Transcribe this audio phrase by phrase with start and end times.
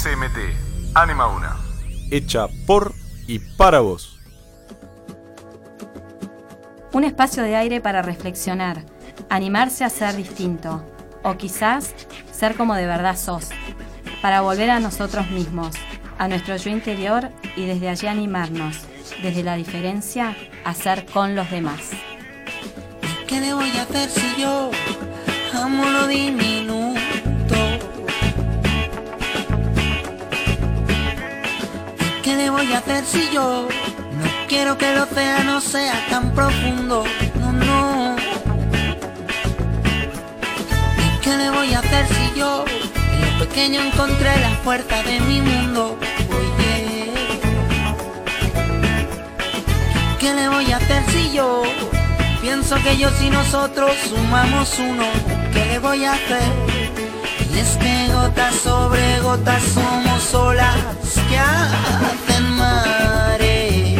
[0.00, 1.58] SMT, Anima Una.
[2.10, 2.94] Hecha por
[3.26, 4.18] y para vos.
[6.94, 8.82] Un espacio de aire para reflexionar,
[9.28, 10.82] animarse a ser distinto,
[11.22, 11.94] o quizás
[12.32, 13.50] ser como de verdad sos,
[14.22, 15.76] para volver a nosotros mismos,
[16.16, 18.78] a nuestro yo interior y desde allí animarnos,
[19.22, 21.90] desde la diferencia, a ser con los demás.
[23.26, 24.70] ¿Qué le voy a hacer si yo
[25.52, 26.69] amo lo diminuto?
[32.42, 33.68] Le voy a hacer si yo
[34.18, 37.04] no quiero que el océano sea tan profundo?
[37.38, 38.16] No, no.
[41.22, 42.64] ¿Qué le voy a hacer si yo
[43.12, 45.98] en lo pequeño encontré la fuerza de mi mundo?
[46.38, 47.12] Oye.
[50.18, 51.62] ¿Qué le voy a hacer si yo
[52.40, 55.04] pienso que yo y nosotros sumamos uno?
[55.52, 56.69] ¿Qué le voy a hacer?
[57.60, 60.76] Es que gotas sobre gotas somos olas
[61.28, 63.98] que hacen mares.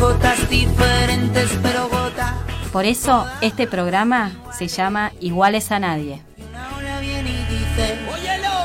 [0.00, 2.32] Gotas diferentes, pero gotas.
[2.72, 6.20] Por eso este programa se llama Iguales a Nadie.
[6.50, 7.98] Una ola viene y dice: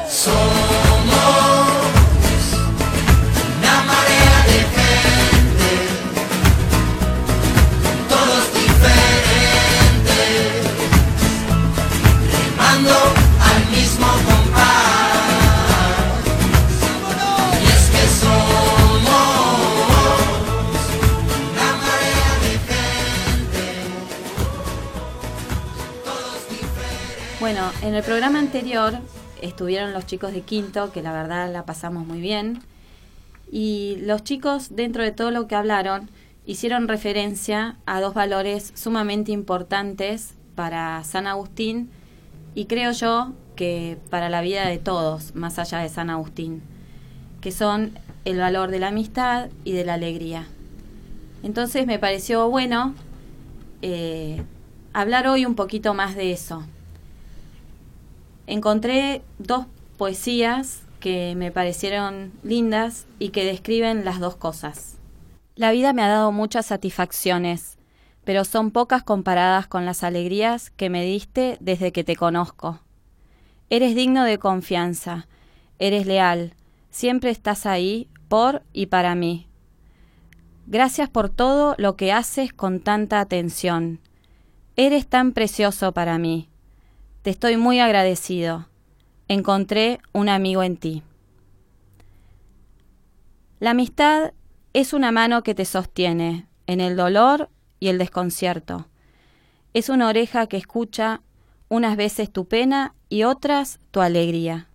[0.09, 1.64] Somos
[27.45, 28.95] Bueno, en el programa anterior
[29.39, 32.63] estuvieron los chicos de quinto, que la verdad la pasamos muy bien.
[33.51, 36.09] Y los chicos, dentro de todo lo que hablaron,
[36.47, 41.91] hicieron referencia a dos valores sumamente importantes para San Agustín
[42.55, 46.63] y creo yo que para la vida de todos, más allá de San Agustín,
[47.41, 47.91] que son
[48.25, 50.47] el valor de la amistad y de la alegría.
[51.43, 52.95] Entonces me pareció bueno
[53.83, 54.41] eh,
[54.93, 56.65] hablar hoy un poquito más de eso.
[58.47, 59.65] Encontré dos
[59.97, 64.97] poesías que me parecieron lindas y que describen las dos cosas.
[65.55, 67.77] La vida me ha dado muchas satisfacciones,
[68.23, 72.81] pero son pocas comparadas con las alegrías que me diste desde que te conozco.
[73.69, 75.27] Eres digno de confianza,
[75.79, 76.53] eres leal,
[76.89, 79.47] siempre estás ahí por y para mí.
[80.67, 83.99] Gracias por todo lo que haces con tanta atención.
[84.75, 86.49] Eres tan precioso para mí.
[87.25, 88.67] Te estoy muy agradecido.
[89.27, 91.01] Encontré un amigo en ti.
[93.59, 94.33] La amistad
[94.73, 97.49] es una mano que te sostiene en el dolor
[97.79, 98.85] y el desconcierto.
[99.73, 101.23] Es una oreja que escucha
[101.67, 104.69] unas veces tu pena y otras tu alegría.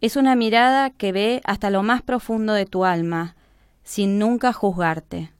[0.00, 3.36] Es una mirada que ve hasta lo más profundo de tu alma,
[3.82, 5.30] sin nunca juzgarte.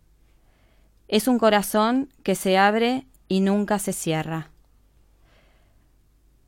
[1.08, 4.50] Es un corazón que se abre y nunca se cierra.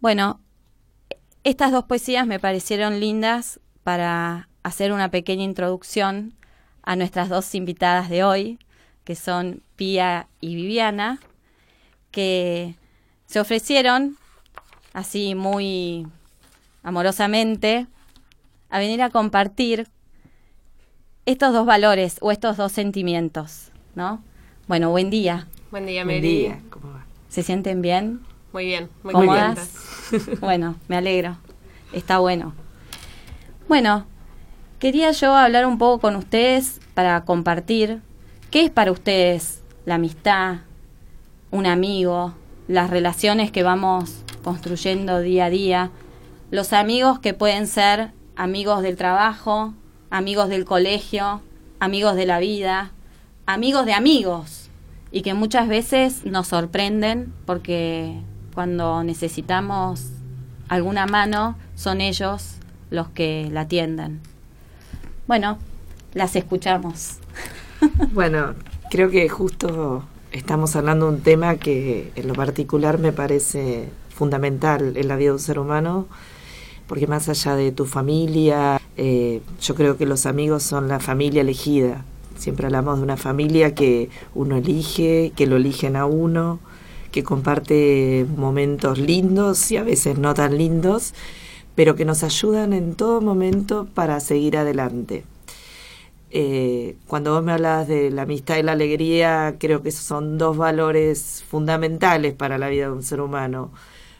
[0.01, 0.41] Bueno,
[1.45, 6.35] estas dos poesías me parecieron lindas para hacer una pequeña introducción
[6.83, 8.59] a nuestras dos invitadas de hoy,
[9.05, 11.21] que son Pía y Viviana,
[12.11, 12.75] que
[13.27, 14.17] se ofrecieron
[14.93, 16.07] así muy
[16.83, 17.87] amorosamente
[18.71, 19.89] a venir a compartir
[21.27, 24.23] estos dos valores o estos dos sentimientos, ¿no?
[24.69, 25.49] Bueno, buen día.
[25.71, 26.29] Buen día, Buen Mary.
[26.29, 27.05] día, ¿cómo va?
[27.29, 28.21] ¿Se sienten bien?
[28.57, 29.69] Muy bien, muy ¿Cómodas?
[30.41, 31.37] bueno, me alegro.
[31.93, 32.55] Está bueno.
[33.69, 34.07] Bueno,
[34.79, 38.01] quería yo hablar un poco con ustedes para compartir
[38.51, 40.61] qué es para ustedes la amistad,
[41.51, 42.33] un amigo,
[42.67, 45.91] las relaciones que vamos construyendo día a día,
[46.51, 49.75] los amigos que pueden ser amigos del trabajo,
[50.09, 51.43] amigos del colegio,
[51.79, 52.93] amigos de la vida,
[53.45, 54.71] amigos de amigos
[55.13, 58.23] y que muchas veces nos sorprenden porque
[58.57, 60.07] cuando necesitamos
[60.71, 62.55] alguna mano son ellos
[62.91, 64.21] los que la atienden.
[65.29, 65.59] Bueno,
[66.15, 67.19] las escuchamos.
[68.15, 68.55] Bueno,
[68.91, 70.03] creo que justo
[70.33, 75.29] estamos hablando de un tema que en lo particular me parece fundamental en la vida
[75.29, 76.07] de un ser humano,
[76.87, 81.43] porque más allá de tu familia, eh, yo creo que los amigos son la familia
[81.43, 82.07] elegida.
[82.39, 86.59] Siempre hablamos de una familia que uno elige, que lo eligen a uno,
[87.11, 91.15] que comparte momentos lindos y a veces no tan lindos,
[91.75, 95.25] pero que nos ayudan en todo momento para seguir adelante.
[96.31, 100.57] Eh, cuando vos me hablabas de la amistad y la alegría, creo que son dos
[100.57, 103.71] valores fundamentales para la vida de un ser humano,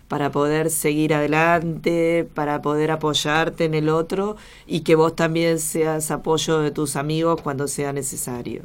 [0.09, 4.37] para poder seguir adelante, para poder apoyarte en el otro
[4.67, 8.63] y que vos también seas apoyo de tus amigos cuando sea necesario.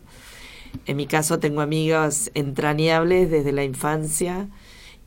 [0.86, 4.48] En mi caso tengo amigas entrañables desde la infancia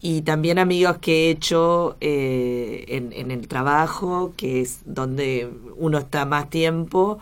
[0.00, 5.98] y también amigos que he hecho eh, en, en el trabajo, que es donde uno
[5.98, 7.18] está más tiempo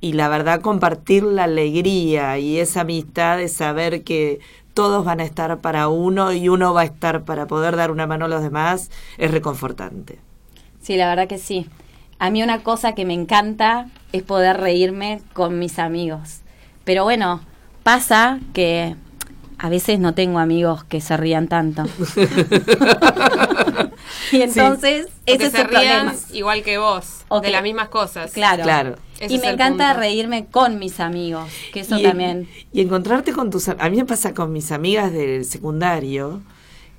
[0.00, 4.40] y la verdad compartir la alegría y esa amistad de saber que
[4.74, 8.06] todos van a estar para uno y uno va a estar para poder dar una
[8.06, 10.18] mano a los demás es reconfortante.
[10.82, 11.66] Sí, la verdad que sí.
[12.18, 16.42] A mí una cosa que me encanta es poder reírme con mis amigos.
[16.84, 17.40] Pero bueno,
[17.86, 18.96] pasa que
[19.58, 21.84] a veces no tengo amigos que se rían tanto.
[24.32, 26.02] y entonces, ese Que es se el problema.
[26.12, 28.32] rían igual que vos, O de que- las mismas cosas.
[28.32, 28.62] Claro.
[28.64, 28.96] Claro.
[29.20, 30.00] Ese Y me encanta punto.
[30.00, 32.48] reírme con mis amigos, que eso y, también.
[32.72, 33.68] Y encontrarte con tus...
[33.68, 36.42] A mí me pasa con mis amigas del secundario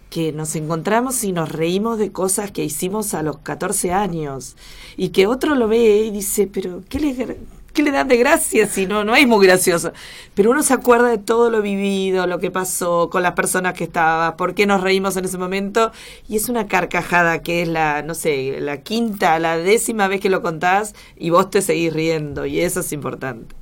[0.10, 4.56] que nos encontramos y nos reímos de cosas que hicimos a los 14 años
[4.96, 7.36] y que otro lo ve y dice, pero ¿qué le, gra-
[7.78, 9.94] qué le dan de gracia si no, no es muy gracioso?
[10.36, 13.86] Pero uno se acuerda de todo lo vivido, lo que pasó con las personas que
[13.86, 15.92] estaba, por qué nos reímos en ese momento
[16.28, 20.30] y es una carcajada que es la, no sé, la quinta, la décima vez que
[20.30, 23.56] lo contás y vos te seguís riendo y eso es importante.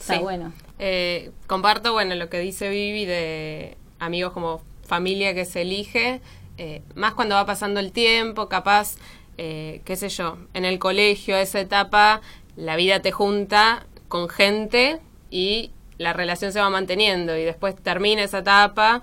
[0.00, 0.18] Está Sí.
[0.18, 0.54] bueno.
[0.78, 6.22] Eh, comparto, bueno, lo que dice Vivi de amigos como familia que se elige,
[6.58, 8.96] eh, más cuando va pasando el tiempo, capaz,
[9.38, 12.20] eh, qué sé yo, en el colegio, esa etapa,
[12.56, 15.00] la vida te junta con gente
[15.30, 19.02] y la relación se va manteniendo y después termina esa etapa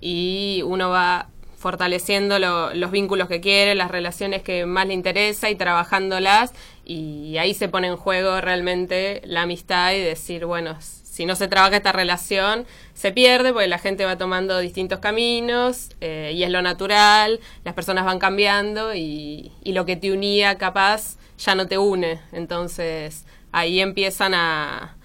[0.00, 5.50] y uno va fortaleciendo lo- los vínculos que quiere, las relaciones que más le interesa
[5.50, 6.52] y trabajándolas
[6.86, 11.48] y ahí se pone en juego realmente la amistad y decir, bueno, si no se
[11.48, 12.64] trabaja esta relación,
[12.94, 17.74] se pierde porque la gente va tomando distintos caminos eh, y es lo natural, las
[17.74, 22.20] personas van cambiando y, y lo que te unía capaz ya no te une.
[22.32, 24.96] Entonces ahí empiezan a...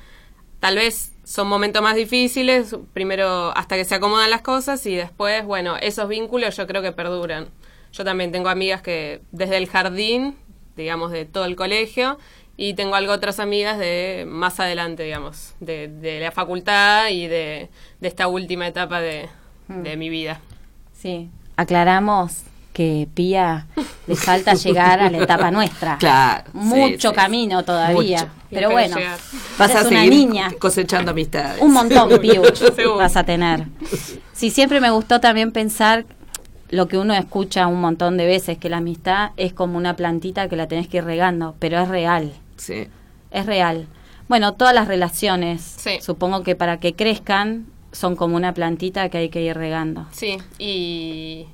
[0.60, 5.44] Tal vez son momentos más difíciles, primero hasta que se acomodan las cosas y después,
[5.46, 7.48] bueno, esos vínculos yo creo que perduran.
[7.92, 10.36] Yo también tengo amigas que desde el jardín,
[10.76, 12.18] digamos, de todo el colegio,
[12.58, 17.70] y tengo algo otras amigas de más adelante, digamos, de, de la facultad y de,
[18.00, 19.30] de esta última etapa de,
[19.68, 20.40] de mi vida.
[20.94, 21.30] Sí.
[21.58, 22.44] Aclaramos
[22.76, 23.68] que Pía
[24.06, 25.98] le falta llegar a la etapa nuestra.
[26.00, 27.16] Claro, Mucho sí.
[27.16, 28.20] camino todavía.
[28.20, 28.32] Mucho.
[28.50, 29.18] Pero bueno, llegar.
[29.58, 30.52] Vas a una seguir niña.
[30.60, 31.62] cosechando amistades.
[31.62, 32.10] Un montón,
[32.76, 32.98] Seguro.
[32.98, 33.66] vas a tener.
[34.34, 36.06] Sí, siempre me gustó también pensar
[36.70, 40.50] lo que uno escucha un montón de veces, que la amistad es como una plantita
[40.50, 42.88] que la tenés que ir regando, pero es real, Sí.
[43.32, 43.88] es real.
[44.28, 46.00] Bueno, todas las relaciones, Sí.
[46.02, 50.06] supongo que para que crezcan, son como una plantita que hay que ir regando.
[50.12, 51.46] Sí, y,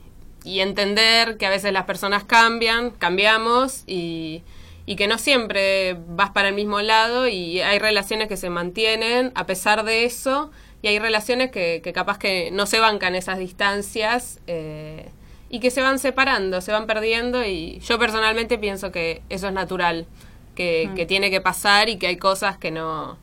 [0.43, 4.43] y entender que a veces las personas cambian, cambiamos y,
[4.85, 9.31] y que no siempre vas para el mismo lado y hay relaciones que se mantienen
[9.35, 10.51] a pesar de eso
[10.81, 15.09] y hay relaciones que, que capaz que no se bancan esas distancias eh,
[15.49, 19.53] y que se van separando, se van perdiendo y yo personalmente pienso que eso es
[19.53, 20.07] natural,
[20.55, 23.17] que, que tiene que pasar y que hay cosas que no,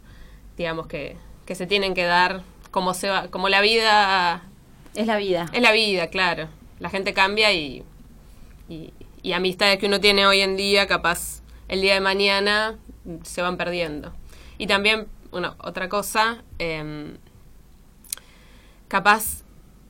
[0.56, 1.17] digamos que,
[1.47, 4.43] que se tienen que dar como se va, como la vida
[4.94, 5.47] Es la vida.
[5.53, 6.49] es la vida, claro.
[6.79, 7.85] La gente cambia y,
[8.69, 12.79] y, amistades que uno tiene hoy en día, capaz el día de mañana
[13.25, 14.13] se van perdiendo.
[14.56, 17.19] Y también, bueno, otra cosa, em,
[18.89, 19.44] capaz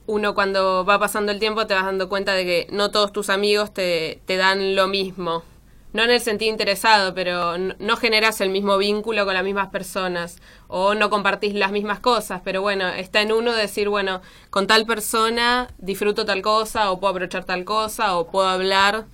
[0.06, 3.30] uno cuando va pasando el tiempo te vas dando cuenta de que no todos tus
[3.30, 5.44] amigos te, te dan lo mismo.
[5.92, 10.38] No en el sentido interesado, pero no generas el mismo vínculo con las mismas personas
[10.66, 14.84] o no compartís las mismas cosas, pero bueno, está en uno decir, bueno, con tal
[14.84, 19.06] persona disfruto tal cosa o puedo aprovechar tal cosa o puedo hablar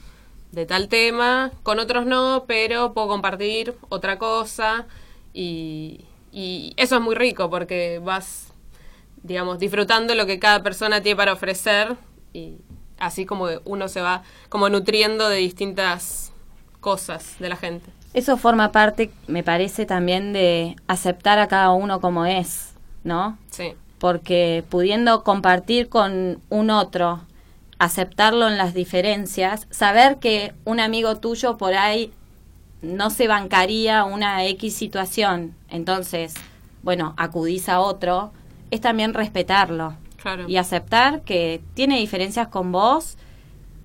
[0.50, 4.86] de tal tema, con otros no, pero puedo compartir otra cosa
[5.32, 8.52] y, y eso es muy rico porque vas
[9.24, 11.96] digamos, disfrutando lo que cada persona tiene para ofrecer
[12.34, 12.58] y
[12.98, 16.33] así como uno se va como nutriendo de distintas
[16.84, 17.90] cosas de la gente.
[18.12, 22.74] Eso forma parte, me parece, también de aceptar a cada uno como es,
[23.04, 23.38] ¿no?
[23.50, 27.22] Sí, porque pudiendo compartir con un otro,
[27.78, 32.12] aceptarlo en las diferencias, saber que un amigo tuyo por ahí
[32.82, 36.34] no se bancaría una X situación, entonces,
[36.82, 38.30] bueno, acudís a otro,
[38.70, 40.46] es también respetarlo claro.
[40.46, 43.16] y aceptar que tiene diferencias con vos,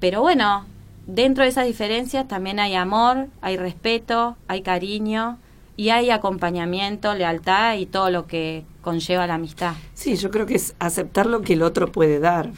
[0.02, 0.66] pero bueno,
[1.08, 5.38] dentro de esas diferencias también hay amor, hay respeto, hay cariño
[5.76, 9.74] y hay acompañamiento, lealtad y todo lo que conlleva la amistad.
[9.94, 12.50] Sí, yo creo que es aceptar lo que el otro puede dar.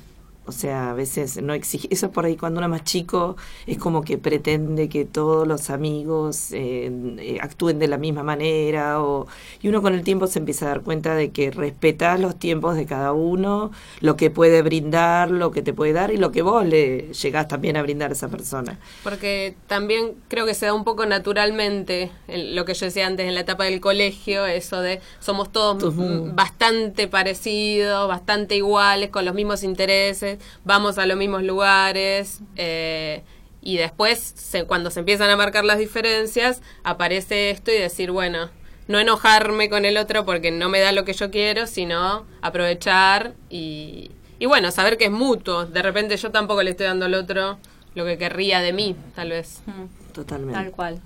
[0.46, 1.88] O sea, a veces no exige.
[1.92, 5.70] Eso por ahí cuando uno es más chico es como que pretende que todos los
[5.70, 9.02] amigos eh, actúen de la misma manera.
[9.02, 9.28] O,
[9.62, 12.76] y uno con el tiempo se empieza a dar cuenta de que respetas los tiempos
[12.76, 16.42] de cada uno, lo que puede brindar, lo que te puede dar y lo que
[16.42, 18.80] vos le llegás también a brindar a esa persona.
[19.04, 23.28] Porque también creo que se da un poco naturalmente en lo que yo decía antes
[23.28, 25.94] en la etapa del colegio, eso de somos todos
[26.36, 32.40] bastante parecidos, bastante iguales, con los mismos intereses, vamos a los mismos lugares.
[32.56, 33.24] eh,
[33.64, 38.50] y después, se- cuando se empiezan a marcar las diferencias, aparece esto y decir, bueno,
[38.88, 43.34] no enojarme con el otro porque no me da lo que yo quiero, sino aprovechar
[43.52, 45.66] y, y bueno, saber que es mutuo.
[45.68, 47.60] De repente yo tampoco le estoy dando al otro
[47.94, 49.62] lo que querría de mí, tal vez.
[49.68, 50.54] Mm, Totalmente.
[50.56, 51.00] Tal cual.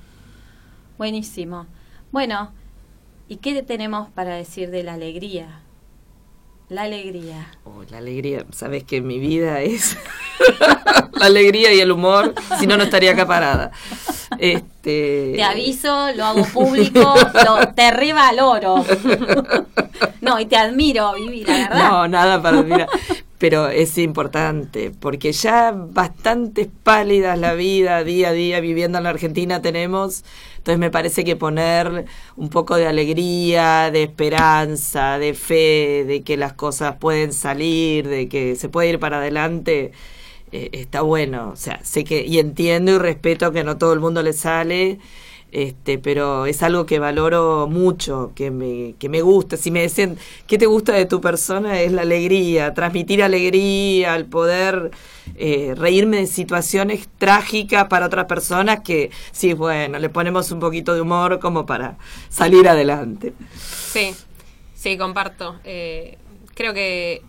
[0.98, 1.68] Buenísimo.
[2.12, 2.52] Bueno,
[3.28, 5.60] ¿y qué tenemos para decir de la alegría?
[6.70, 7.48] La alegría.
[7.64, 9.96] Oh, la alegría, sabes que mi vida es
[11.14, 13.72] la alegría y el humor, si no, no estaría acá parada.
[14.40, 17.14] Este, Te aviso, lo hago público,
[17.46, 18.84] lo, te revaloro.
[20.22, 21.90] No, y te admiro, Vivi, la verdad.
[21.90, 22.88] No, nada para mira,
[23.38, 29.10] pero es importante porque ya bastantes pálidas la vida día a día viviendo en la
[29.12, 30.24] Argentina tenemos,
[30.58, 32.06] entonces me parece que poner
[32.38, 38.28] un poco de alegría, de esperanza, de fe, de que las cosas pueden salir, de
[38.30, 39.92] que se puede ir para adelante.
[40.52, 44.00] eh, está bueno, o sea, sé que y entiendo y respeto que no todo el
[44.00, 45.00] mundo le sale,
[45.52, 49.56] este, pero es algo que valoro mucho, que me, que me gusta.
[49.56, 51.80] Si me decían, ¿qué te gusta de tu persona?
[51.80, 54.92] Es la alegría, transmitir alegría, el poder
[55.38, 60.94] eh, reírme de situaciones trágicas para otras personas que, sí, bueno, le ponemos un poquito
[60.94, 61.98] de humor como para
[62.28, 63.34] salir adelante.
[63.58, 64.14] Sí,
[64.74, 65.56] sí, comparto.
[65.64, 66.18] Eh,
[66.54, 67.22] creo que,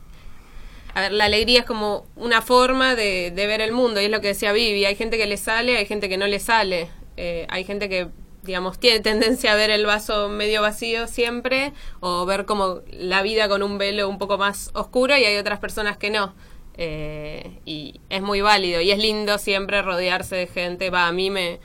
[0.94, 4.10] a ver, la alegría es como una forma de, de ver el mundo, y es
[4.10, 6.88] lo que decía Vivi, hay gente que le sale, hay gente que no le sale,
[7.16, 8.08] Eh, hay gente que,
[8.42, 13.48] digamos, tiene tendencia a ver el vaso medio vacío siempre, o ver como la vida
[13.48, 16.34] con un velo un poco más oscuro, y hay otras personas que no.
[16.78, 21.30] Eh, y es muy válido, y es lindo siempre rodearse de gente, va, a mí
[21.30, 21.58] me,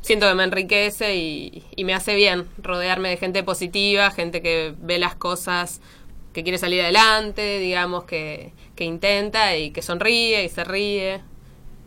[0.00, 4.74] siento que me enriquece y, y me hace bien rodearme de gente positiva, gente que
[4.78, 5.80] ve las cosas,
[6.36, 11.22] que quiere salir adelante, digamos, que, que intenta y que sonríe y se ríe.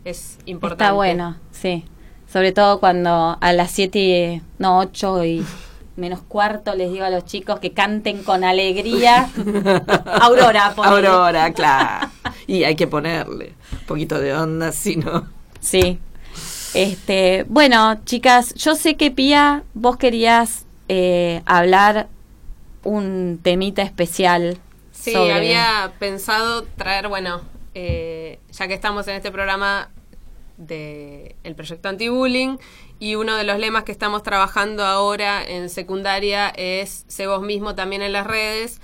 [0.04, 0.84] Es importante.
[0.84, 1.84] Está bueno, sí.
[2.32, 5.44] Sobre todo cuando a las 7, no, 8 y
[5.96, 9.28] menos cuarto les digo a los chicos que canten con alegría.
[10.20, 11.08] Aurora, ponele.
[11.08, 12.08] Aurora, claro.
[12.46, 15.26] Y hay que ponerle un poquito de onda, si no.
[15.60, 15.98] Sí.
[16.72, 22.06] Este, bueno, chicas, yo sé que Pía, vos querías eh, hablar
[22.84, 24.58] un temita especial.
[24.92, 27.40] Sí, sobre- había pensado traer, bueno,
[27.74, 29.90] eh, ya que estamos en este programa
[30.60, 32.58] de el proyecto anti-bullying
[32.98, 37.74] y uno de los lemas que estamos trabajando ahora en secundaria es sé vos mismo
[37.74, 38.80] también en las redes.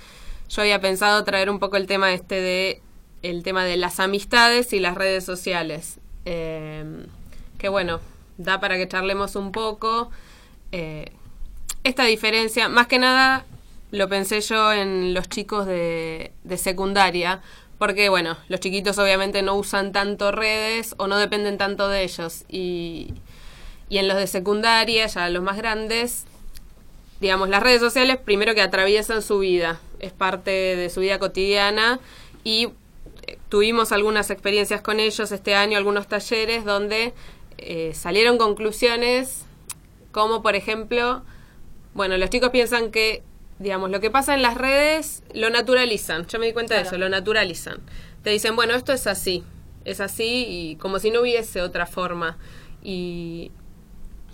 [0.49, 2.81] Yo había pensado traer un poco el tema este de
[3.21, 5.99] el tema de las amistades y las redes sociales.
[6.25, 7.05] Eh,
[7.57, 7.99] que bueno,
[8.37, 10.09] da para que charlemos un poco.
[10.71, 11.11] Eh,
[11.83, 13.45] esta diferencia, más que nada
[13.91, 17.41] lo pensé yo en los chicos de, de secundaria,
[17.77, 22.43] porque bueno, los chiquitos obviamente no usan tanto redes o no dependen tanto de ellos.
[22.49, 23.13] Y,
[23.89, 26.25] y en los de secundaria, ya los más grandes,
[27.19, 31.99] digamos, las redes sociales primero que atraviesan su vida, es parte de su vida cotidiana
[32.43, 32.69] y
[33.27, 37.13] eh, tuvimos algunas experiencias con ellos este año, algunos talleres donde
[37.57, 39.47] eh, salieron conclusiones
[40.17, 41.21] como por ejemplo,
[41.93, 43.21] bueno, los chicos piensan que,
[43.59, 46.25] digamos, lo que pasa en las redes lo naturalizan.
[46.27, 47.79] Yo me di cuenta de eso, lo naturalizan.
[48.23, 49.43] Te dicen, bueno, esto es así,
[49.85, 52.37] es así y como si no hubiese otra forma.
[52.83, 53.51] Y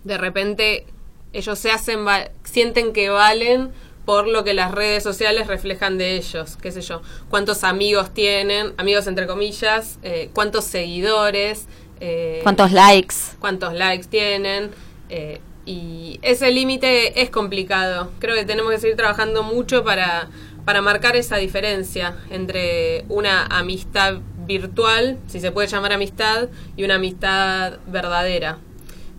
[0.04, 0.86] de repente
[1.32, 3.72] ellos se hacen, va- sienten que valen
[4.06, 8.74] por lo que las redes sociales reflejan de ellos, qué sé yo, cuántos amigos tienen,
[8.78, 11.68] amigos entre comillas, eh, cuántos seguidores,
[12.02, 13.16] eh, ¿Cuántos likes?
[13.40, 14.72] cuántos likes tienen.
[15.10, 18.12] eh, y ese límite es complicado.
[18.20, 20.30] Creo que tenemos que seguir trabajando mucho para,
[20.66, 26.96] para marcar esa diferencia entre una amistad virtual, si se puede llamar amistad, y una
[26.96, 28.60] amistad verdadera.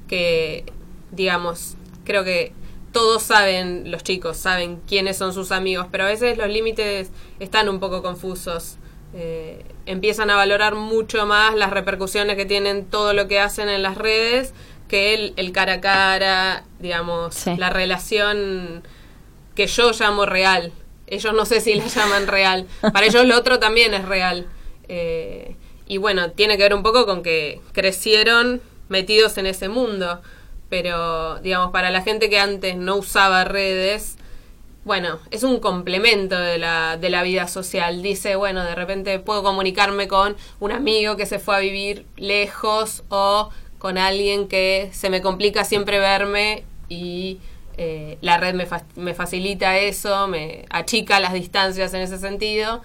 [0.07, 0.65] Que,
[1.13, 2.53] digamos, creo que
[2.93, 7.11] todos saben, los chicos saben quiénes son sus amigos, pero a veces los límites
[7.41, 8.77] están un poco confusos.
[9.17, 13.83] Eh, empiezan a valorar mucho más las repercusiones que tienen todo lo que hacen en
[13.83, 14.53] las redes
[14.89, 17.57] que el, el cara a cara, digamos, Sí.
[17.57, 18.83] la relación
[19.55, 20.73] que yo llamo real.
[21.07, 22.67] Ellos no sé si la llaman real.
[22.93, 24.47] Para ellos lo otro también es real.
[24.89, 30.21] Eh, y bueno, tiene que ver un poco con que crecieron metidos en ese mundo.
[30.71, 34.17] Pero, digamos, para la gente que antes no usaba redes,
[34.85, 38.03] bueno, es un complemento de la, de la vida social.
[38.03, 43.05] Dice, bueno, de repente puedo comunicarme con un amigo que se fue a vivir lejos
[43.09, 43.51] o
[43.85, 47.39] con alguien que se me complica siempre verme y
[47.77, 52.81] eh, la red me, me facilita eso, me achica las distancias en ese sentido,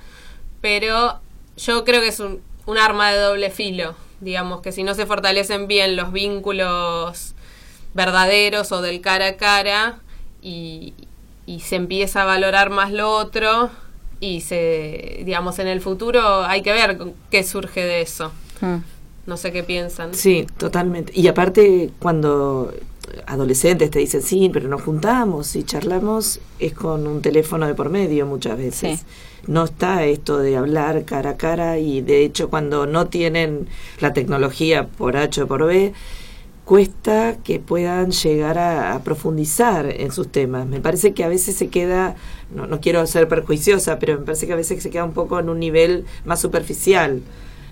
[0.60, 1.22] pero
[1.56, 2.42] yo creo que es un,
[2.78, 7.34] arma de doble filo, digamos que si no se fortalecen bien los vínculos
[7.94, 10.00] verdaderos o del cara a cara
[10.42, 10.96] y,
[11.62, 13.70] se empieza a valorar más lo otro
[14.20, 16.98] y se, digamos, en el futuro hay que ver
[17.32, 18.34] qué surge de eso.
[18.60, 18.80] Mm.
[19.30, 20.16] No sé qué piensan.
[20.16, 21.14] Sí, totalmente.
[21.16, 22.74] Y aparte, cuando
[23.28, 27.92] adolescentes te dicen, sí, pero nos juntamos y charlamos, es con un teléfono de por
[27.92, 29.02] medio muchas veces.
[29.02, 29.06] Sí.
[29.46, 33.68] No está esto de hablar cara a cara y de hecho cuando no tienen
[34.00, 35.94] la tecnología por H o por B,
[36.66, 40.66] cuesta que puedan llegar a, a profundizar en sus temas.
[40.66, 42.16] Me parece que a veces se queda,
[42.54, 45.40] no, no quiero ser perjuiciosa, pero me parece que a veces se queda un poco
[45.40, 47.22] en un nivel más superficial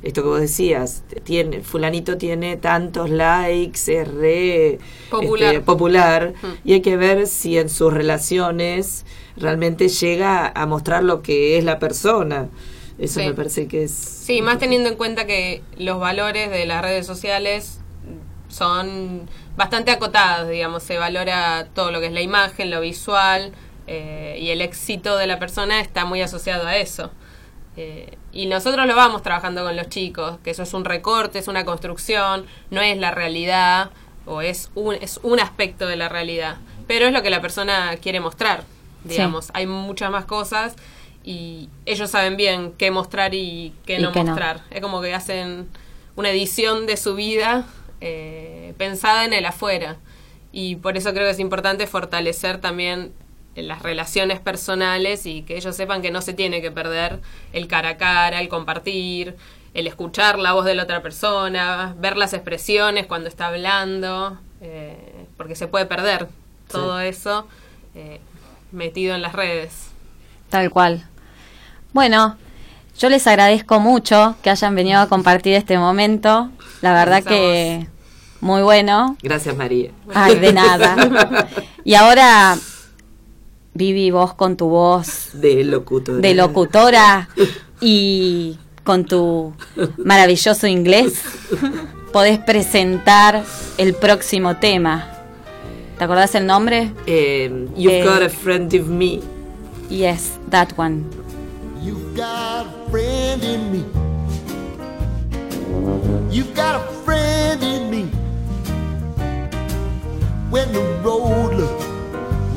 [0.03, 5.53] esto que vos decías, tiene, fulanito tiene tantos likes, es re Popular.
[5.55, 6.47] este, popular Mm.
[6.63, 9.05] y hay que ver si en sus relaciones
[9.37, 12.49] realmente llega a mostrar lo que es la persona.
[12.99, 13.27] Eso Sí.
[13.27, 13.91] me parece que es...
[13.91, 17.79] Sí, más teniendo en cuenta que los valores de las redes sociales
[18.47, 23.51] son bastante acotados, digamos, se valora todo lo que es la imagen, lo visual,
[23.87, 27.11] eh, y el éxito de la persona está muy asociado a eso.
[27.75, 31.47] Eh, y nosotros lo vamos trabajando con los chicos, que eso es un recorte, es
[31.47, 33.89] una construcción, no es la realidad,
[34.27, 37.97] o es un, es un aspecto de la realidad, pero es lo que la persona
[37.99, 38.63] quiere mostrar,
[39.03, 39.49] digamos.
[39.55, 40.75] Hay muchas más cosas
[41.23, 44.27] y ellos saben bien qué mostrar y qué Y no qué no.
[44.27, 44.61] mostrar.
[44.69, 45.67] Es como que hacen
[46.15, 47.65] una edición de su vida
[48.01, 49.97] eh, pensada en el afuera.
[50.51, 53.13] Y por eso creo que es importante fortalecer también
[53.63, 57.19] las relaciones personales y que ellos sepan que no se tiene que perder
[57.53, 59.35] el cara a cara, el compartir,
[59.73, 65.25] el escuchar la voz de la otra persona, ver las expresiones cuando está hablando, eh,
[65.37, 66.27] porque se puede perder
[66.67, 67.47] todo eso
[67.95, 68.19] eh,
[68.71, 69.89] metido en las redes.
[70.49, 71.05] Tal cual.
[71.93, 72.37] Bueno,
[72.97, 76.49] yo les agradezco mucho que hayan venido a compartir este momento.
[76.81, 77.87] La verdad Gracias que
[78.39, 79.17] muy bueno.
[79.21, 79.91] Gracias María.
[80.13, 80.95] Ay, de nada.
[81.83, 82.57] Y ahora,
[83.77, 86.17] Vivi, vos con tu voz De locutora.
[86.19, 87.29] de locutora
[87.79, 89.53] y con tu
[90.03, 91.21] maravilloso inglés,
[92.11, 93.43] podés presentar
[93.77, 95.07] el próximo tema.
[95.99, 96.91] ¿Te acordás el nombre?
[97.05, 98.03] Eh, you've Eh.
[98.03, 99.21] got a friend of me.
[99.89, 101.03] Yes, that one.
[101.83, 103.83] You've got a friend in me.
[106.31, 108.05] You've got a friend in me.
[110.49, 111.85] When the road looks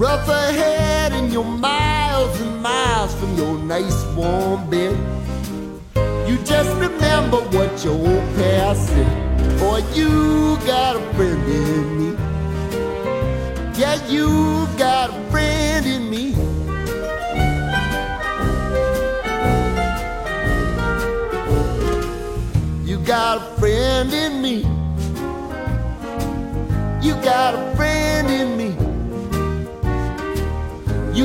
[0.01, 4.97] rough ahead and you're miles and miles from your nice warm bed,
[6.27, 9.59] you just remember what your old past said.
[9.59, 12.17] Boy, you got a friend in me.
[13.79, 16.29] Yeah, you got a friend in me.
[22.91, 24.65] You got a friend in me.
[27.07, 27.90] You got a friend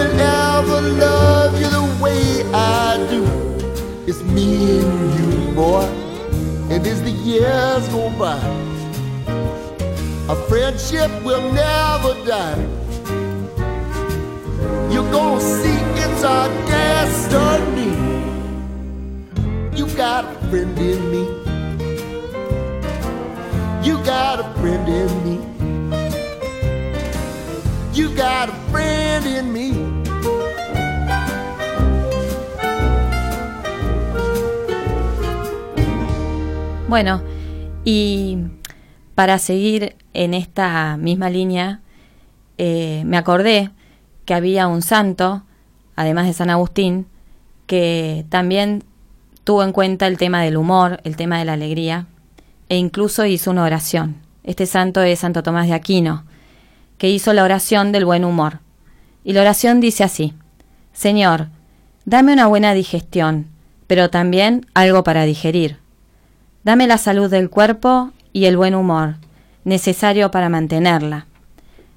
[0.00, 3.22] will ever love you the way I do.
[4.06, 5.84] It's me and you, boy,
[6.70, 8.40] and as the years go by,
[10.28, 12.62] our friendship will never die.
[14.92, 17.92] You're gonna see it's our destiny.
[19.76, 21.24] You got a friend in me.
[23.86, 25.49] You got a friend in me.
[27.92, 29.72] You got a friend in me.
[36.88, 37.20] Bueno,
[37.84, 38.38] y
[39.16, 41.80] para seguir en esta misma línea,
[42.58, 43.70] eh, me acordé
[44.24, 45.42] que había un santo,
[45.96, 47.06] además de San Agustín,
[47.66, 48.84] que también
[49.42, 52.06] tuvo en cuenta el tema del humor, el tema de la alegría,
[52.68, 54.16] e incluso hizo una oración.
[54.44, 56.24] Este santo es Santo Tomás de Aquino,
[57.00, 58.58] que hizo la oración del buen humor.
[59.24, 60.34] Y la oración dice así,
[60.92, 61.48] Señor,
[62.04, 63.46] dame una buena digestión,
[63.86, 65.78] pero también algo para digerir.
[66.62, 69.14] Dame la salud del cuerpo y el buen humor,
[69.64, 71.24] necesario para mantenerla.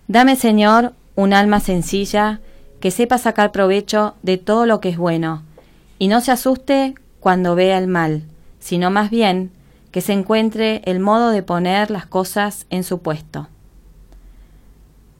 [0.07, 2.39] Dame, Señor, un alma sencilla
[2.79, 5.43] que sepa sacar provecho de todo lo que es bueno,
[5.99, 8.23] y no se asuste cuando vea el mal,
[8.61, 9.51] sino más bien
[9.91, 13.49] que se encuentre el modo de poner las cosas en su puesto.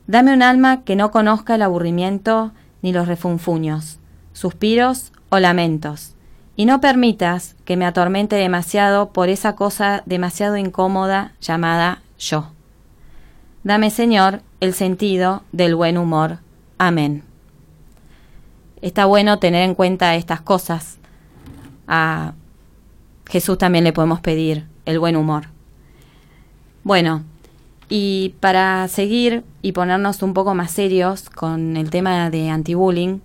[0.06, 4.00] Dame un alma que no conozca el aburrimiento ni los refunfuños,
[4.34, 6.16] suspiros o lamentos,
[6.56, 12.52] y no permitas que me atormente demasiado por esa cosa demasiado incómoda llamada yo.
[13.64, 16.40] Dame, Señor, el sentido del buen humor.
[16.78, 17.24] Amén.
[18.82, 20.98] Está bueno tener en cuenta estas cosas.
[21.88, 22.34] A
[23.26, 25.46] Jesús también le podemos pedir el buen humor.
[26.84, 27.24] Bueno,
[27.90, 33.20] y para seguir y ponernos un poco más serios con el tema de anti-bullying,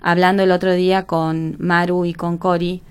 [0.00, 2.82] hablando el otro día con Maru y con Cori,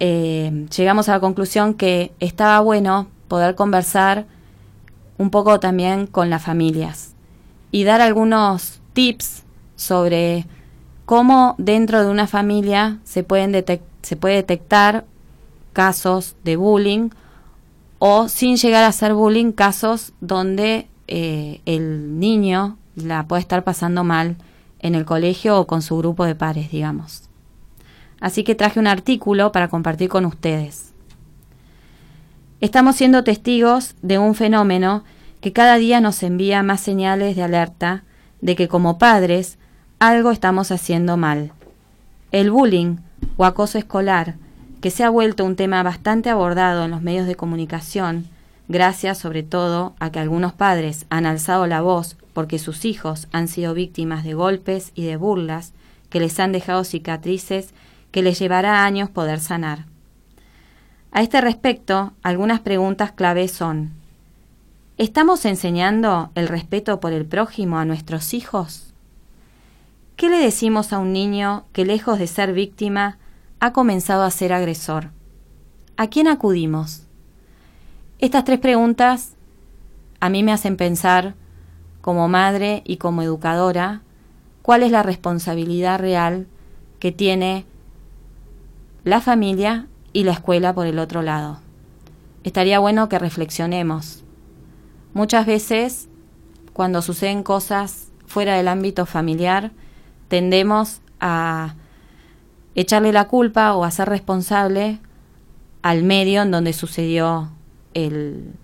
[0.00, 4.26] eh, llegamos a la conclusión que estaba bueno poder conversar
[5.18, 7.14] un poco también con las familias
[7.70, 9.44] y dar algunos tips
[9.76, 10.46] sobre
[11.06, 13.64] cómo dentro de una familia se, pueden
[14.02, 15.04] se puede detectar
[15.72, 17.10] casos de bullying
[18.04, 24.02] o sin llegar a ser bullying, casos donde eh, el niño la puede estar pasando
[24.02, 24.34] mal
[24.80, 27.28] en el colegio o con su grupo de pares, digamos.
[28.18, 30.94] Así que traje un artículo para compartir con ustedes.
[32.60, 35.04] Estamos siendo testigos de un fenómeno
[35.40, 38.02] que cada día nos envía más señales de alerta
[38.40, 39.58] de que como padres
[40.00, 41.52] algo estamos haciendo mal.
[42.32, 42.96] El bullying
[43.36, 44.34] o acoso escolar,
[44.82, 48.26] que se ha vuelto un tema bastante abordado en los medios de comunicación,
[48.66, 53.46] gracias sobre todo a que algunos padres han alzado la voz porque sus hijos han
[53.46, 55.72] sido víctimas de golpes y de burlas
[56.10, 57.72] que les han dejado cicatrices
[58.10, 59.84] que les llevará años poder sanar.
[61.12, 63.92] A este respecto, algunas preguntas clave son,
[64.98, 68.92] ¿estamos enseñando el respeto por el prójimo a nuestros hijos?
[70.16, 73.18] ¿Qué le decimos a un niño que lejos de ser víctima
[73.62, 75.12] ha comenzado a ser agresor?
[75.96, 77.06] ¿A quién acudimos?
[78.18, 79.36] Estas tres preguntas
[80.18, 81.36] a mí me hacen pensar
[82.00, 84.02] como madre y como educadora,
[84.62, 86.48] cuál es la responsabilidad real
[86.98, 87.64] que tiene
[89.04, 91.60] la familia y la escuela por el otro lado.
[92.42, 94.24] Estaría bueno que reflexionemos.
[95.14, 96.08] Muchas veces,
[96.72, 99.70] cuando suceden cosas fuera del ámbito familiar,
[100.26, 101.76] tendemos a
[102.74, 104.98] echarle la culpa o a ser responsable
[105.82, 107.50] al medio en donde sucedió
[107.94, 108.54] el,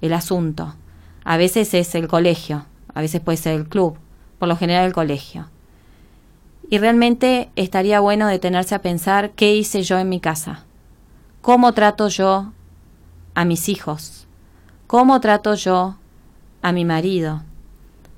[0.00, 0.74] el asunto.
[1.24, 3.98] A veces es el colegio, a veces puede ser el club,
[4.38, 5.48] por lo general el colegio.
[6.70, 10.64] Y realmente estaría bueno detenerse a pensar qué hice yo en mi casa,
[11.40, 12.52] cómo trato yo
[13.34, 14.26] a mis hijos,
[14.86, 15.96] cómo trato yo
[16.62, 17.42] a mi marido,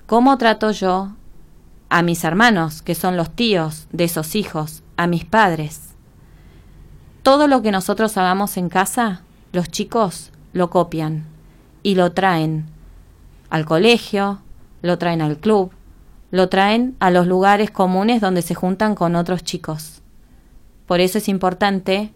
[0.06, 1.12] cómo trato yo
[1.88, 5.94] a mis hermanos, que son los tíos de esos hijos, a mis padres.
[7.22, 11.24] Todo lo que nosotros hagamos en casa, los chicos lo copian
[11.82, 12.66] y lo traen
[13.48, 14.42] al colegio,
[14.82, 15.72] lo traen al club,
[16.30, 20.02] lo traen a los lugares comunes donde se juntan con otros chicos.
[20.84, 22.12] Por eso es importante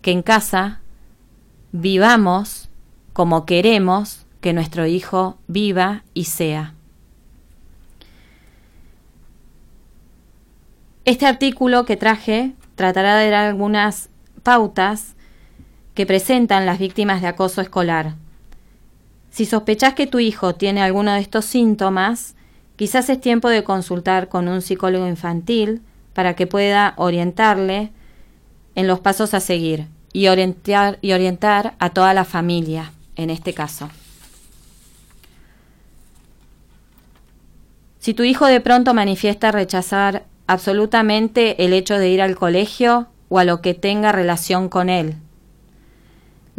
[0.00, 0.80] que en casa
[1.70, 2.70] vivamos
[3.12, 6.72] como queremos que nuestro hijo viva y sea.
[11.10, 14.10] Este artículo que traje tratará de dar algunas
[14.44, 15.16] pautas
[15.94, 18.14] que presentan las víctimas de acoso escolar
[19.30, 22.34] si sospechas que tu hijo tiene alguno de estos síntomas,
[22.76, 25.82] quizás es tiempo de consultar con un psicólogo infantil
[26.14, 27.90] para que pueda orientarle
[28.74, 33.54] en los pasos a seguir y orientar, y orientar a toda la familia en este
[33.54, 33.88] caso.
[38.00, 43.38] Si tu hijo de pronto manifiesta rechazar absolutamente el hecho de ir al colegio o
[43.38, 45.16] a lo que tenga relación con él,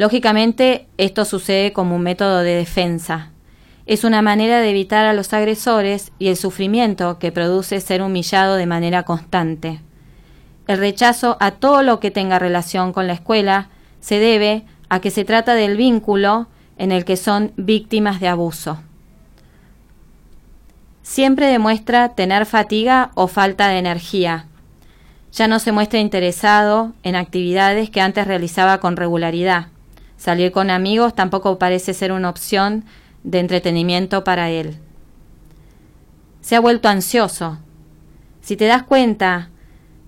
[0.01, 3.29] Lógicamente, esto sucede como un método de defensa.
[3.85, 8.55] Es una manera de evitar a los agresores y el sufrimiento que produce ser humillado
[8.55, 9.79] de manera constante.
[10.65, 15.11] El rechazo a todo lo que tenga relación con la escuela se debe a que
[15.11, 18.81] se trata del vínculo en el que son víctimas de abuso.
[21.03, 24.45] Siempre demuestra tener fatiga o falta de energía.
[25.31, 29.67] Ya no se muestra interesado en actividades que antes realizaba con regularidad.
[30.17, 32.85] Salir con amigos tampoco parece ser una opción
[33.23, 34.77] de entretenimiento para él.
[36.41, 37.57] Se ha vuelto ansioso.
[38.41, 39.49] Si te das cuenta,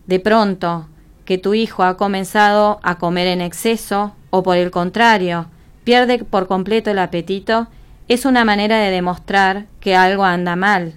[0.08, 0.88] de pronto,
[1.26, 5.48] que tu hijo ha comenzado a comer en exceso o por el contrario,
[5.84, 7.68] pierde por completo el apetito,
[8.08, 10.94] es una manera de demostrar que algo anda mal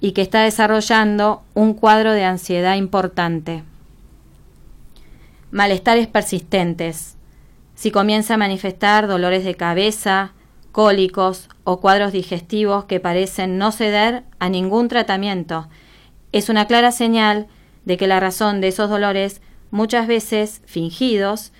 [0.00, 3.62] y que está desarrollando un cuadro de ansiedad importante.
[5.50, 7.16] Malestares persistentes.
[7.74, 10.32] Si comienza a manifestar dolores de cabeza,
[10.72, 15.68] cólicos o cuadros digestivos que parecen no ceder a ningún tratamiento,
[16.32, 17.48] es una clara señal
[17.84, 21.52] de que la razón de esos dolores, muchas veces fingidos,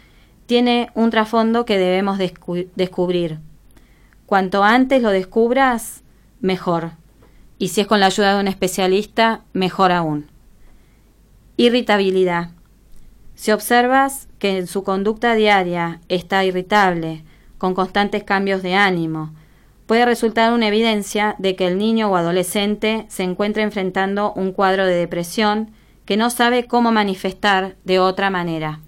[0.47, 3.39] tiene un trasfondo que debemos descubrir.
[4.31, 6.05] Cuanto antes lo descubras,
[6.41, 6.93] mejor.
[7.59, 10.31] Y si es con la ayuda de un especialista, mejor aún.
[11.57, 12.51] Irritabilidad.
[13.35, 17.25] Si observas que en su conducta diaria está irritable,
[17.59, 19.35] con constantes cambios de ánimo,
[19.87, 24.87] puede resultar una evidencia de que el niño o adolescente se encuentra enfrentando un cuadro
[24.87, 25.73] de depresión
[26.05, 28.79] que no sabe cómo manifestar de otra manera.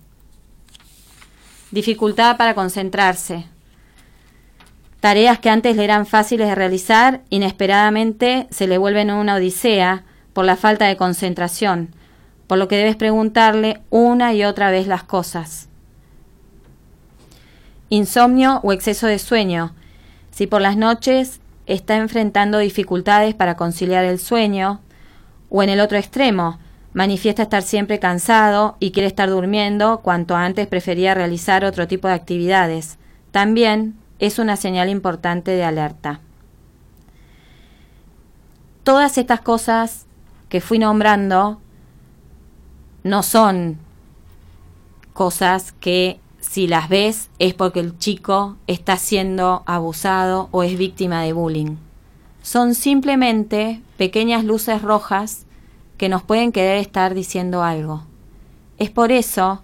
[1.72, 3.46] Dificultad para concentrarse.
[5.02, 10.46] Tareas que antes le eran fáciles de realizar, inesperadamente se le vuelven una odisea por
[10.46, 11.94] la falta de concentración,
[12.46, 15.68] por lo que debes preguntarle una y otra vez las cosas
[17.92, 19.74] insomnio o exceso de sueño.
[20.30, 24.80] Si por las noches está enfrentando dificultades para conciliar el sueño,
[25.50, 26.58] o en el otro extremo,
[26.94, 32.14] manifiesta estar siempre cansado y quiere estar durmiendo cuanto antes prefería realizar otro tipo de
[32.14, 32.96] actividades.
[33.30, 36.20] También es una señal importante de alerta.
[38.84, 40.06] Todas estas cosas
[40.48, 41.60] que fui nombrando
[43.02, 43.78] no son
[45.12, 51.22] cosas que si las ves es porque el chico está siendo abusado o es víctima
[51.22, 51.76] de bullying.
[52.42, 55.46] Son simplemente pequeñas luces rojas
[55.96, 58.04] que nos pueden querer estar diciendo algo.
[58.78, 59.62] Es por eso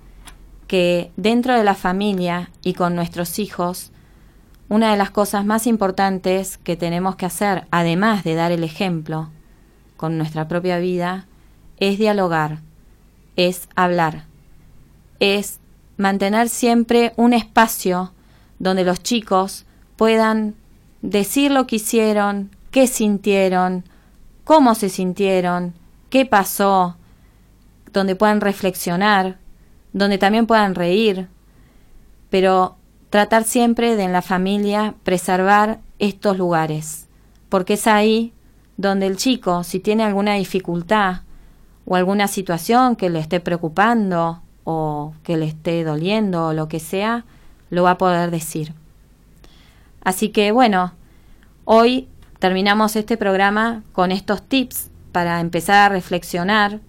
[0.67, 3.93] que dentro de la familia y con nuestros hijos,
[4.69, 9.31] una de las cosas más importantes que tenemos que hacer, además de dar el ejemplo
[9.97, 11.27] con nuestra propia vida,
[11.79, 12.61] es dialogar,
[13.37, 14.25] es hablar,
[15.21, 15.59] es
[15.97, 18.13] mantener siempre un espacio
[18.59, 19.65] donde los chicos
[19.97, 20.55] puedan
[21.03, 23.85] decir lo que hicieron, qué sintieron,
[24.45, 25.75] cómo se sintieron,
[26.11, 26.97] qué pasó,
[27.93, 29.39] donde puedan reflexionar,
[29.93, 31.29] donde también puedan reír,
[32.31, 32.78] pero
[33.11, 37.09] tratar siempre de en la familia preservar estos lugares,
[37.49, 38.33] porque es ahí
[38.77, 41.23] donde el chico, si tiene alguna dificultad
[41.85, 46.81] o alguna situación que le esté preocupando o que le esté doliendo o lo que
[46.81, 47.25] sea,
[47.71, 48.75] lo va a poder decir.
[50.03, 50.93] Así que bueno,
[51.65, 56.81] hoy terminamos este programa con estos tips para empezar a reflexionar.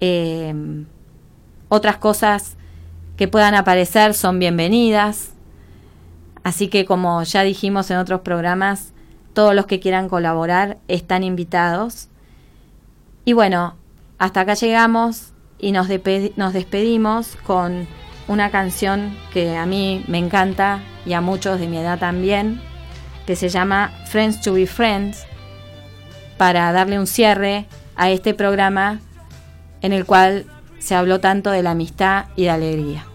[0.00, 0.84] Em,
[1.68, 2.56] otras cosas
[3.16, 5.30] que puedan aparecer son bienvenidas.
[6.44, 8.92] Así que como ya dijimos en otros programas,
[9.32, 12.08] todos los que quieran colaborar están invitados.
[13.24, 13.74] Y bueno,
[14.18, 15.88] hasta acá llegamos y nos,
[16.36, 17.88] nos despedimos con
[18.28, 22.60] una canción que a mí me encanta y a muchos de mi edad también,
[23.26, 25.24] que se llama Friends to be Friends,
[26.36, 29.00] para darle un cierre a este programa
[29.80, 30.46] en el cual
[30.86, 33.06] se habló tanto de la amistad y de alegría.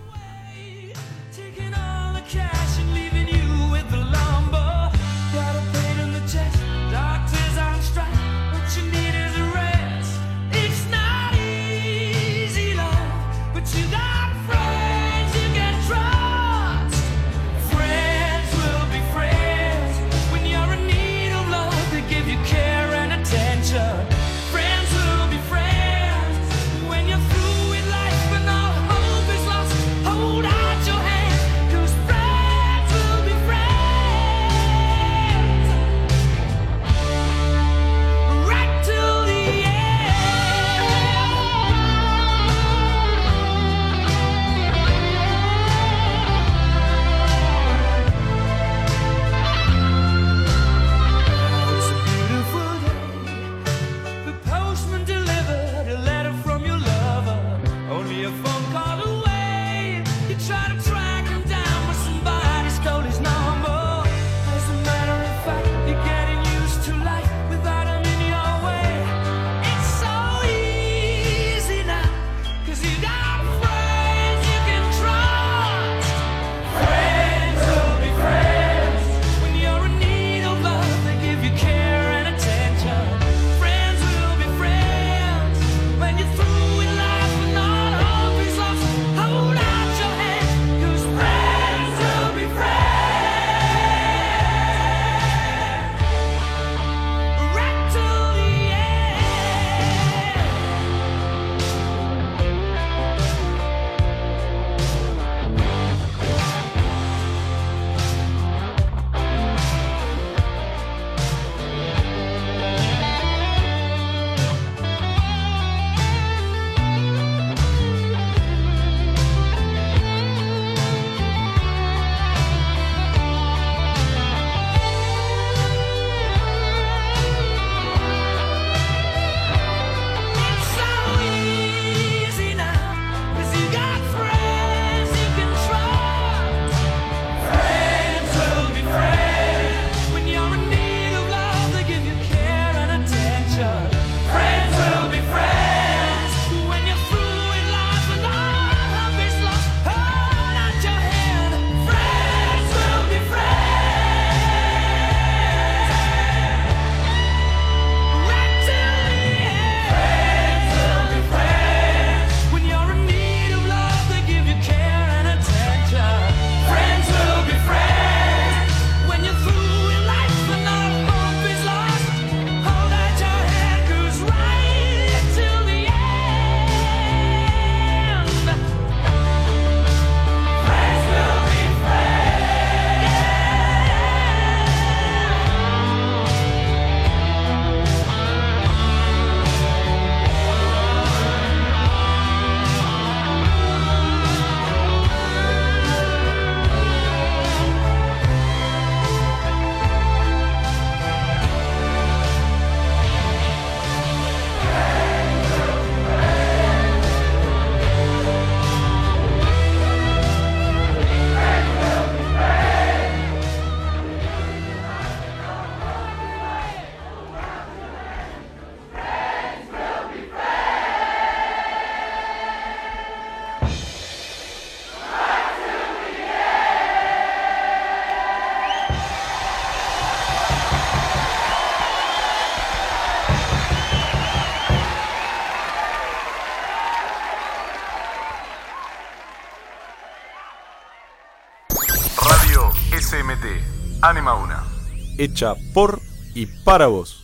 [245.22, 246.02] Hecha por
[246.34, 247.21] y para vos.